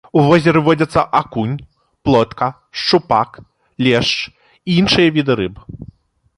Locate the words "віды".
5.19-5.33